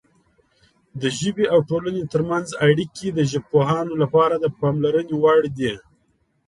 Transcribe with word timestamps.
د 1.01 1.03
ژبې 1.19 1.45
او 1.53 1.59
ټولنې 1.69 2.03
ترمنځ 2.13 2.47
اړیکې 2.65 3.07
د 3.13 3.19
ژبپوهانو 3.31 3.93
لپاره 4.01 4.35
د 4.39 4.45
پاملرنې 4.59 5.15
وړ 5.23 5.41
دي. 5.57 5.73